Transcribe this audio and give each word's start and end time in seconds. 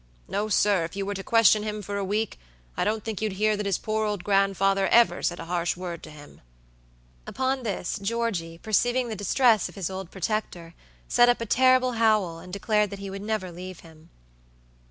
No, 0.27 0.49
sir; 0.49 0.83
if 0.83 0.95
you 0.95 1.05
were 1.05 1.13
to 1.13 1.23
question 1.23 1.61
him 1.61 1.83
for 1.83 1.97
a 1.97 2.03
week, 2.03 2.39
I 2.75 2.83
don't 2.83 3.03
think 3.03 3.21
you'd 3.21 3.33
hear 3.33 3.55
that 3.55 3.67
his 3.67 3.77
poor 3.77 4.03
old 4.03 4.23
grandfather 4.23 4.87
ever 4.87 5.21
said 5.21 5.39
a 5.39 5.45
harsh 5.45 5.77
word 5.77 6.01
to 6.01 6.09
him." 6.09 6.41
Upon 7.27 7.61
this, 7.61 7.99
Georgie, 8.01 8.57
perceiving 8.57 9.09
the 9.09 9.15
distress 9.15 9.69
of 9.69 9.75
his 9.75 9.91
old 9.91 10.09
protector, 10.09 10.73
set 11.07 11.29
up 11.29 11.39
a 11.39 11.45
terrible 11.45 11.91
howl, 11.91 12.39
and 12.39 12.51
declared 12.51 12.89
that 12.89 12.97
he 12.97 13.11
would 13.11 13.21
never 13.21 13.51
leave 13.51 13.81
him. 13.81 14.09